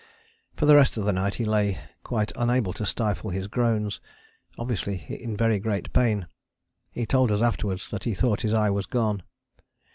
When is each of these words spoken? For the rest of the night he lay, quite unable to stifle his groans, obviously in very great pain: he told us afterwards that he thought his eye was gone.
For 0.55 0.65
the 0.65 0.75
rest 0.75 0.97
of 0.97 1.05
the 1.05 1.13
night 1.13 1.35
he 1.35 1.45
lay, 1.45 1.77
quite 2.03 2.31
unable 2.35 2.73
to 2.73 2.87
stifle 2.87 3.29
his 3.29 3.45
groans, 3.45 4.01
obviously 4.57 5.05
in 5.21 5.37
very 5.37 5.59
great 5.59 5.93
pain: 5.93 6.25
he 6.91 7.05
told 7.05 7.31
us 7.31 7.43
afterwards 7.43 7.91
that 7.91 8.05
he 8.05 8.15
thought 8.15 8.41
his 8.41 8.51
eye 8.51 8.71
was 8.71 8.87
gone. 8.87 9.21